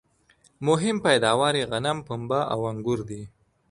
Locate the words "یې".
1.59-1.69